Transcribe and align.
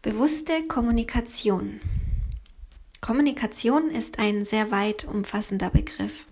Bewusste 0.00 0.62
Kommunikation. 0.68 1.80
Kommunikation 3.00 3.90
ist 3.90 4.20
ein 4.20 4.44
sehr 4.44 4.70
weit 4.70 5.04
umfassender 5.04 5.70
Begriff. 5.70 6.24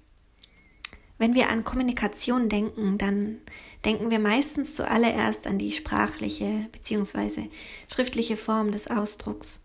Wenn 1.19 1.35
wir 1.35 1.51
an 1.51 1.65
Kommunikation 1.65 2.49
denken, 2.49 2.97
dann 2.97 3.39
denken 3.85 4.13
wir 4.13 4.21
meistens 4.21 4.77
zuallererst 4.77 5.49
an 5.49 5.59
die 5.59 5.73
sprachliche 5.73 6.69
bzw. 6.71 7.49
schriftliche 7.93 8.37
Form 8.37 8.71
des 8.71 8.87
Ausdrucks. 8.87 9.61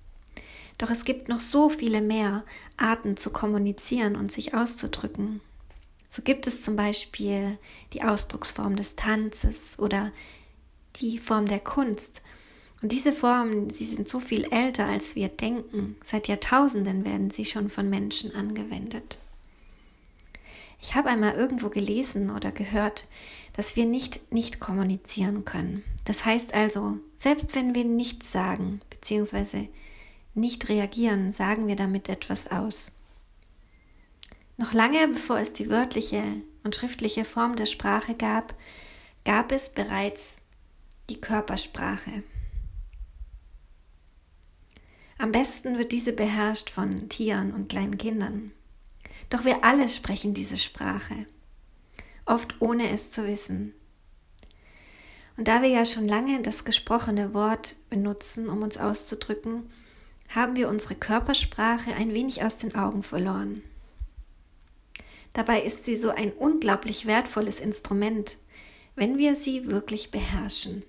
Doch 0.80 0.90
es 0.90 1.06
gibt 1.06 1.30
noch 1.30 1.40
so 1.40 1.70
viele 1.70 2.02
mehr 2.02 2.44
Arten 2.78 3.18
zu 3.18 3.30
kommunizieren 3.30 4.16
und 4.16 4.32
sich 4.32 4.56
auszudrücken. 4.56 5.42
So 6.10 6.24
gibt 6.24 6.48
es 6.48 6.64
zum 6.64 6.76
Beispiel 6.76 7.60
die 7.94 8.02
Ausdrucksform 8.02 8.78
des 8.78 8.96
Tanzes 8.96 9.78
oder 9.78 10.12
die 10.96 11.20
Form 11.20 11.46
der 11.46 11.60
Kunst 11.60 12.24
und 12.82 12.92
diese 12.92 13.14
Formen, 13.14 13.70
sie 13.70 13.86
sind 13.86 14.10
so 14.10 14.20
viel 14.20 14.46
älter, 14.52 14.88
als 14.88 15.16
wir 15.16 15.30
denken. 15.30 15.96
Seit 16.06 16.28
Jahrtausenden 16.28 17.06
werden 17.06 17.30
sie 17.30 17.46
schon 17.46 17.70
von 17.70 17.90
Menschen 17.90 18.34
angewendet. 18.34 19.20
Ich 20.82 20.96
habe 20.96 21.10
einmal 21.10 21.36
irgendwo 21.36 21.70
gelesen 21.70 22.32
oder 22.32 22.52
gehört, 22.52 23.06
dass 23.54 23.76
wir 23.76 23.86
nicht 23.86 24.32
nicht 24.34 24.60
kommunizieren 24.60 25.46
können. 25.46 25.84
Das 26.06 26.26
heißt 26.26 26.56
also, 26.56 26.98
selbst 27.16 27.54
wenn 27.54 27.76
wir 27.76 27.86
nichts 27.86 28.32
sagen 28.32 28.82
bzw. 28.90 29.68
nicht 30.34 30.68
reagieren, 30.70 31.32
sagen 31.32 31.68
wir 31.68 31.76
damit 31.76 32.10
etwas 32.10 32.50
aus. 32.50 32.92
Noch 34.58 34.74
lange 34.74 35.08
bevor 35.08 35.40
es 35.40 35.54
die 35.54 35.70
wörtliche 35.70 36.24
und 36.64 36.76
schriftliche 36.76 37.26
Form 37.26 37.56
der 37.56 37.68
Sprache 37.68 38.16
gab, 38.16 38.56
gab 39.24 39.52
es 39.52 39.70
bereits 39.70 40.38
die 41.10 41.22
Körpersprache. 41.22 42.24
Am 45.22 45.32
besten 45.32 45.78
wird 45.78 45.92
diese 45.92 46.14
beherrscht 46.14 46.72
von 46.72 47.08
Tieren 47.08 47.54
und 47.54 47.70
kleinen 47.70 48.00
Kindern. 48.00 48.54
Doch 49.30 49.46
wir 49.46 49.64
alle 49.64 49.88
sprechen 49.88 50.34
diese 50.34 50.58
Sprache, 50.58 51.28
oft 52.26 52.60
ohne 52.60 52.90
es 52.90 53.12
zu 53.12 53.28
wissen. 53.28 53.76
Und 55.38 55.48
da 55.48 55.62
wir 55.62 55.70
ja 55.70 55.86
schon 55.86 56.08
lange 56.08 56.42
das 56.42 56.66
gesprochene 56.66 57.36
Wort 57.36 57.76
benutzen, 57.92 58.50
um 58.50 58.64
uns 58.64 58.78
auszudrücken, 58.78 59.70
haben 60.30 60.56
wir 60.56 60.68
unsere 60.68 60.96
Körpersprache 60.96 61.94
ein 61.94 62.16
wenig 62.16 62.44
aus 62.44 62.58
den 62.58 62.74
Augen 62.74 63.04
verloren. 63.04 63.62
Dabei 65.34 65.62
ist 65.62 65.86
sie 65.86 65.98
so 65.98 66.10
ein 66.10 66.32
unglaublich 66.32 67.06
wertvolles 67.06 67.60
Instrument, 67.60 68.38
wenn 68.96 69.20
wir 69.20 69.36
sie 69.36 69.70
wirklich 69.70 70.10
beherrschen. 70.10 70.82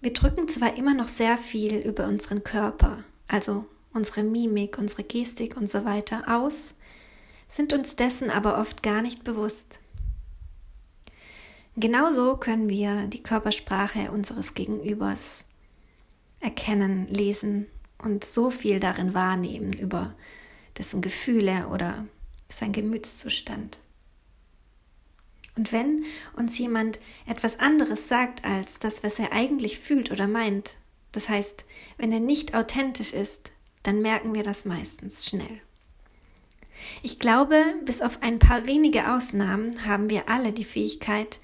Wir 0.00 0.12
drücken 0.12 0.46
zwar 0.46 0.76
immer 0.76 0.94
noch 0.94 1.08
sehr 1.08 1.36
viel 1.36 1.76
über 1.76 2.06
unseren 2.06 2.44
Körper, 2.44 3.02
also 3.26 3.66
unsere 3.92 4.22
Mimik, 4.22 4.78
unsere 4.78 5.02
Gestik 5.02 5.56
und 5.56 5.68
so 5.68 5.84
weiter 5.84 6.24
aus, 6.28 6.74
sind 7.48 7.72
uns 7.72 7.96
dessen 7.96 8.30
aber 8.30 8.58
oft 8.58 8.82
gar 8.82 9.02
nicht 9.02 9.24
bewusst. 9.24 9.80
Genauso 11.74 12.36
können 12.36 12.68
wir 12.68 13.06
die 13.06 13.22
Körpersprache 13.22 14.10
unseres 14.12 14.54
Gegenübers 14.54 15.44
erkennen, 16.40 17.08
lesen 17.08 17.66
und 17.98 18.24
so 18.24 18.50
viel 18.50 18.78
darin 18.78 19.14
wahrnehmen 19.14 19.72
über 19.72 20.14
dessen 20.76 21.00
Gefühle 21.00 21.68
oder 21.68 22.06
sein 22.48 22.72
Gemütszustand. 22.72 23.80
Und 25.58 25.72
wenn 25.72 26.04
uns 26.36 26.56
jemand 26.56 27.00
etwas 27.26 27.58
anderes 27.58 28.06
sagt 28.06 28.44
als 28.44 28.78
das, 28.78 29.02
was 29.02 29.18
er 29.18 29.32
eigentlich 29.32 29.80
fühlt 29.80 30.12
oder 30.12 30.28
meint, 30.28 30.76
das 31.10 31.28
heißt, 31.28 31.64
wenn 31.96 32.12
er 32.12 32.20
nicht 32.20 32.54
authentisch 32.54 33.12
ist, 33.12 33.50
dann 33.82 34.00
merken 34.00 34.36
wir 34.36 34.44
das 34.44 34.64
meistens 34.64 35.26
schnell. 35.26 35.60
Ich 37.02 37.18
glaube, 37.18 37.60
bis 37.84 38.02
auf 38.02 38.22
ein 38.22 38.38
paar 38.38 38.66
wenige 38.66 39.12
Ausnahmen 39.12 39.84
haben 39.84 40.10
wir 40.10 40.28
alle 40.28 40.52
die 40.52 40.64
Fähigkeit, 40.64 41.40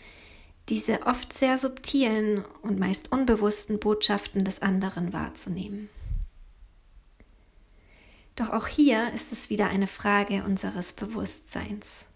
diese 0.69 1.06
oft 1.06 1.33
sehr 1.33 1.59
subtilen 1.59 2.44
und 2.62 2.78
meist 2.78 3.11
unbewussten 3.11 3.81
Botschaften 3.81 4.44
des 4.44 4.62
anderen 4.62 5.12
wahrzunehmen. 5.12 5.88
Doch 8.37 8.50
auch 8.50 8.69
hier 8.69 9.12
ist 9.12 9.33
es 9.33 9.50
wieder 9.50 9.71
eine 9.71 9.88
Frage 9.88 10.44
unseres 10.44 10.93
Bewusstseins. 10.93 12.06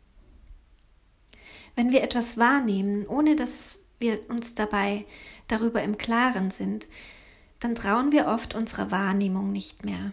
Wenn 1.79 1.93
wir 1.93 2.03
etwas 2.03 2.37
wahrnehmen, 2.37 3.07
ohne 3.07 3.37
dass 3.37 3.85
wir 4.01 4.29
uns 4.29 4.57
dabei 4.57 5.07
darüber 5.47 5.81
im 5.81 5.97
Klaren 5.97 6.51
sind, 6.51 6.89
dann 7.61 7.77
trauen 7.77 8.11
wir 8.11 8.27
oft 8.27 8.57
unserer 8.57 8.91
Wahrnehmung 8.91 9.53
nicht 9.53 9.85
mehr. 9.85 10.13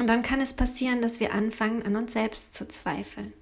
Und 0.00 0.08
dann 0.08 0.22
kann 0.22 0.40
es 0.40 0.54
passieren, 0.54 1.02
dass 1.02 1.20
wir 1.20 1.32
anfangen, 1.32 1.84
an 1.84 1.94
uns 1.94 2.14
selbst 2.14 2.52
zu 2.52 2.66
zweifeln. 2.66 3.32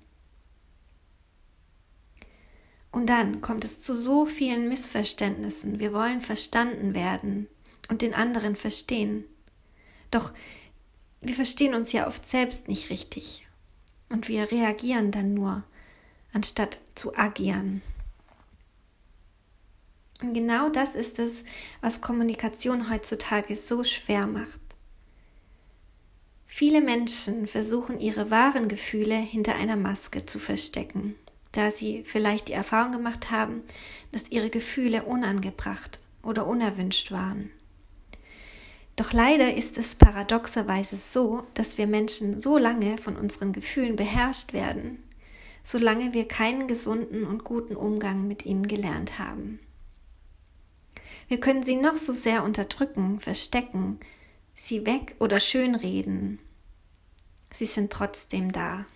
Und 2.92 3.06
dann 3.06 3.40
kommt 3.40 3.64
es 3.64 3.80
zu 3.80 3.94
so 3.94 4.26
vielen 4.26 4.68
Missverständnissen. 4.68 5.80
Wir 5.80 5.94
wollen 5.94 6.20
verstanden 6.20 6.94
werden 6.94 7.48
und 7.88 8.02
den 8.02 8.12
anderen 8.12 8.54
verstehen. 8.54 9.24
Doch 10.10 10.34
wir 11.22 11.34
verstehen 11.34 11.72
uns 11.72 11.92
ja 11.92 12.06
oft 12.06 12.26
selbst 12.26 12.68
nicht 12.68 12.90
richtig. 12.90 13.46
Und 14.10 14.28
wir 14.28 14.52
reagieren 14.52 15.10
dann 15.10 15.32
nur 15.32 15.64
anstatt 16.36 16.78
zu 16.94 17.16
agieren. 17.16 17.80
Und 20.20 20.34
genau 20.34 20.68
das 20.68 20.94
ist 20.94 21.18
es, 21.18 21.44
was 21.80 22.02
Kommunikation 22.02 22.90
heutzutage 22.90 23.56
so 23.56 23.82
schwer 23.82 24.26
macht. 24.26 24.60
Viele 26.46 26.82
Menschen 26.82 27.46
versuchen 27.46 28.00
ihre 28.00 28.30
wahren 28.30 28.68
Gefühle 28.68 29.14
hinter 29.14 29.54
einer 29.54 29.76
Maske 29.76 30.26
zu 30.26 30.38
verstecken, 30.38 31.14
da 31.52 31.70
sie 31.70 32.02
vielleicht 32.04 32.48
die 32.48 32.52
Erfahrung 32.52 32.92
gemacht 32.92 33.30
haben, 33.30 33.62
dass 34.12 34.30
ihre 34.30 34.50
Gefühle 34.50 35.04
unangebracht 35.04 36.00
oder 36.22 36.46
unerwünscht 36.46 37.12
waren. 37.12 37.50
Doch 38.94 39.14
leider 39.14 39.54
ist 39.54 39.78
es 39.78 39.96
paradoxerweise 39.96 40.96
so, 40.96 41.46
dass 41.54 41.78
wir 41.78 41.86
Menschen 41.86 42.40
so 42.40 42.58
lange 42.58 42.98
von 42.98 43.16
unseren 43.16 43.52
Gefühlen 43.52 43.96
beherrscht 43.96 44.52
werden, 44.52 45.02
solange 45.66 46.14
wir 46.14 46.28
keinen 46.28 46.68
gesunden 46.68 47.24
und 47.24 47.42
guten 47.42 47.74
Umgang 47.74 48.28
mit 48.28 48.46
ihnen 48.46 48.68
gelernt 48.68 49.18
haben. 49.18 49.58
Wir 51.26 51.40
können 51.40 51.64
sie 51.64 51.74
noch 51.74 51.94
so 51.94 52.12
sehr 52.12 52.44
unterdrücken, 52.44 53.18
verstecken, 53.18 53.98
sie 54.54 54.86
weg 54.86 55.16
oder 55.18 55.40
schönreden. 55.40 56.38
Sie 57.52 57.66
sind 57.66 57.92
trotzdem 57.92 58.52
da. 58.52 58.86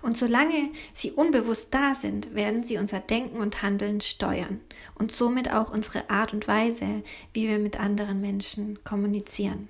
Und 0.00 0.16
solange 0.16 0.70
sie 0.94 1.10
unbewusst 1.10 1.74
da 1.74 1.96
sind, 1.96 2.36
werden 2.36 2.62
sie 2.62 2.78
unser 2.78 3.00
Denken 3.00 3.38
und 3.38 3.60
Handeln 3.62 4.00
steuern 4.00 4.60
und 4.94 5.10
somit 5.10 5.52
auch 5.52 5.72
unsere 5.72 6.08
Art 6.08 6.32
und 6.32 6.46
Weise, 6.46 7.02
wie 7.32 7.48
wir 7.48 7.58
mit 7.58 7.80
anderen 7.80 8.20
Menschen 8.20 8.84
kommunizieren. 8.84 9.68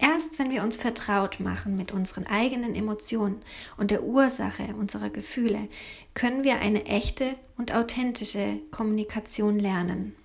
Erst 0.00 0.38
wenn 0.38 0.50
wir 0.50 0.62
uns 0.62 0.78
vertraut 0.78 1.40
machen 1.40 1.74
mit 1.74 1.92
unseren 1.92 2.26
eigenen 2.26 2.74
Emotionen 2.74 3.42
und 3.76 3.90
der 3.90 4.02
Ursache 4.02 4.74
unserer 4.78 5.10
Gefühle, 5.10 5.68
können 6.14 6.42
wir 6.42 6.58
eine 6.58 6.86
echte 6.86 7.34
und 7.58 7.74
authentische 7.74 8.58
Kommunikation 8.70 9.58
lernen. 9.58 10.16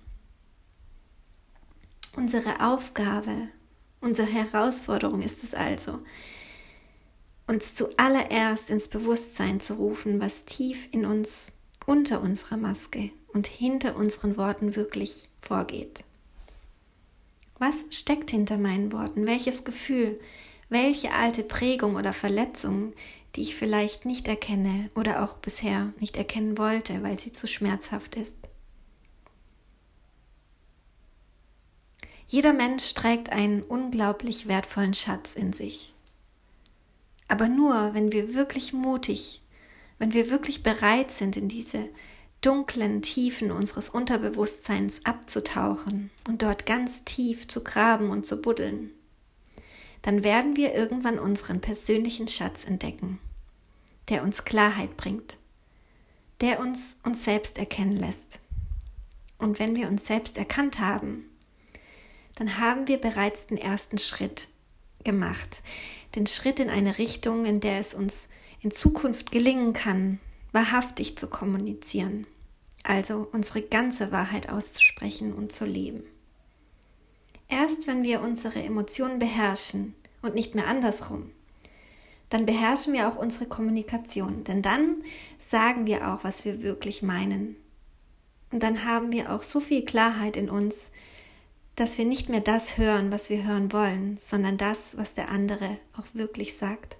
Unsere 2.16 2.60
Aufgabe, 2.66 3.48
unsere 4.00 4.28
Herausforderung 4.28 5.20
ist 5.20 5.44
es 5.44 5.52
also, 5.52 5.98
uns 7.46 7.74
zuallererst 7.74 8.70
ins 8.70 8.88
Bewusstsein 8.88 9.60
zu 9.60 9.74
rufen, 9.74 10.22
was 10.22 10.46
tief 10.46 10.88
in 10.90 11.04
uns 11.04 11.52
unter 11.84 12.22
unserer 12.22 12.56
Maske 12.56 13.10
und 13.28 13.46
hinter 13.46 13.96
unseren 13.96 14.38
Worten 14.38 14.74
wirklich 14.74 15.28
vorgeht. 15.42 16.02
Was 17.58 17.76
steckt 17.90 18.30
hinter 18.30 18.58
meinen 18.58 18.92
Worten? 18.92 19.26
Welches 19.26 19.64
Gefühl? 19.64 20.20
Welche 20.68 21.12
alte 21.12 21.42
Prägung 21.42 21.96
oder 21.96 22.12
Verletzung, 22.12 22.92
die 23.34 23.42
ich 23.42 23.54
vielleicht 23.54 24.04
nicht 24.04 24.28
erkenne 24.28 24.90
oder 24.94 25.22
auch 25.22 25.38
bisher 25.38 25.92
nicht 25.98 26.16
erkennen 26.16 26.58
wollte, 26.58 27.02
weil 27.02 27.18
sie 27.18 27.32
zu 27.32 27.46
schmerzhaft 27.46 28.16
ist? 28.16 28.38
Jeder 32.28 32.52
Mensch 32.52 32.92
trägt 32.94 33.30
einen 33.30 33.62
unglaublich 33.62 34.48
wertvollen 34.48 34.94
Schatz 34.94 35.34
in 35.34 35.52
sich. 35.52 35.94
Aber 37.28 37.48
nur, 37.48 37.94
wenn 37.94 38.12
wir 38.12 38.34
wirklich 38.34 38.72
mutig, 38.72 39.42
wenn 39.98 40.12
wir 40.12 40.28
wirklich 40.30 40.62
bereit 40.62 41.10
sind, 41.10 41.36
in 41.36 41.48
diese 41.48 41.88
dunklen 42.40 43.02
Tiefen 43.02 43.50
unseres 43.50 43.88
Unterbewusstseins 43.88 45.00
abzutauchen 45.04 46.10
und 46.28 46.42
dort 46.42 46.66
ganz 46.66 47.04
tief 47.04 47.48
zu 47.48 47.64
graben 47.64 48.10
und 48.10 48.26
zu 48.26 48.36
buddeln, 48.40 48.90
dann 50.02 50.22
werden 50.22 50.56
wir 50.56 50.74
irgendwann 50.74 51.18
unseren 51.18 51.60
persönlichen 51.60 52.28
Schatz 52.28 52.64
entdecken, 52.64 53.18
der 54.08 54.22
uns 54.22 54.44
Klarheit 54.44 54.96
bringt, 54.96 55.38
der 56.40 56.60
uns 56.60 56.96
uns 57.02 57.24
selbst 57.24 57.58
erkennen 57.58 57.96
lässt. 57.96 58.38
Und 59.38 59.58
wenn 59.58 59.74
wir 59.74 59.88
uns 59.88 60.06
selbst 60.06 60.38
erkannt 60.38 60.78
haben, 60.78 61.24
dann 62.36 62.58
haben 62.58 62.86
wir 62.86 62.98
bereits 62.98 63.46
den 63.46 63.58
ersten 63.58 63.98
Schritt 63.98 64.48
gemacht. 65.04 65.62
Den 66.14 66.26
Schritt 66.26 66.60
in 66.60 66.70
eine 66.70 66.98
Richtung, 66.98 67.44
in 67.44 67.60
der 67.60 67.80
es 67.80 67.94
uns 67.94 68.28
in 68.60 68.70
Zukunft 68.70 69.30
gelingen 69.30 69.72
kann, 69.72 70.20
wahrhaftig 70.56 71.18
zu 71.18 71.26
kommunizieren. 71.26 72.26
Also 72.82 73.28
unsere 73.30 73.60
ganze 73.60 74.10
Wahrheit 74.10 74.48
auszusprechen 74.48 75.34
und 75.34 75.54
zu 75.54 75.66
leben. 75.66 76.04
Erst 77.46 77.86
wenn 77.86 78.02
wir 78.04 78.22
unsere 78.22 78.62
Emotionen 78.62 79.18
beherrschen 79.18 79.94
und 80.22 80.34
nicht 80.34 80.54
mehr 80.54 80.66
andersrum, 80.66 81.30
dann 82.30 82.46
beherrschen 82.46 82.94
wir 82.94 83.06
auch 83.06 83.16
unsere 83.16 83.44
Kommunikation. 83.44 84.44
Denn 84.44 84.62
dann 84.62 85.02
sagen 85.46 85.86
wir 85.86 86.08
auch, 86.08 86.24
was 86.24 86.46
wir 86.46 86.62
wirklich 86.62 87.02
meinen. 87.02 87.56
Und 88.50 88.62
dann 88.62 88.86
haben 88.86 89.12
wir 89.12 89.32
auch 89.32 89.42
so 89.42 89.60
viel 89.60 89.84
Klarheit 89.84 90.38
in 90.38 90.48
uns, 90.48 90.90
dass 91.74 91.98
wir 91.98 92.06
nicht 92.06 92.30
mehr 92.30 92.40
das 92.40 92.78
hören, 92.78 93.12
was 93.12 93.28
wir 93.28 93.44
hören 93.44 93.72
wollen, 93.72 94.16
sondern 94.18 94.56
das, 94.56 94.96
was 94.96 95.12
der 95.12 95.28
andere 95.28 95.76
auch 95.98 96.06
wirklich 96.14 96.56
sagt. 96.56 96.96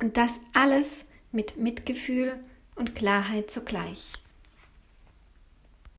Und 0.00 0.16
das 0.16 0.32
alles 0.52 1.04
mit 1.30 1.58
Mitgefühl 1.58 2.40
und 2.76 2.94
Klarheit 2.94 3.50
zugleich. 3.50 4.12